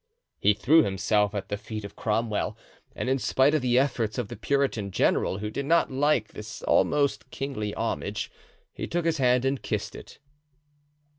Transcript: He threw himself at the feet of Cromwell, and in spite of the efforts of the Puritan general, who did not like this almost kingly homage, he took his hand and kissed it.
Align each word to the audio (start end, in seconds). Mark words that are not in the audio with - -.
He 0.39 0.55
threw 0.55 0.81
himself 0.81 1.35
at 1.35 1.49
the 1.49 1.57
feet 1.57 1.85
of 1.85 1.95
Cromwell, 1.95 2.57
and 2.95 3.07
in 3.07 3.19
spite 3.19 3.53
of 3.53 3.61
the 3.61 3.77
efforts 3.77 4.17
of 4.17 4.29
the 4.29 4.35
Puritan 4.35 4.89
general, 4.89 5.37
who 5.37 5.51
did 5.51 5.67
not 5.67 5.91
like 5.91 6.29
this 6.29 6.63
almost 6.63 7.29
kingly 7.29 7.71
homage, 7.75 8.31
he 8.73 8.87
took 8.87 9.05
his 9.05 9.19
hand 9.19 9.45
and 9.45 9.61
kissed 9.61 9.93
it. 9.93 10.17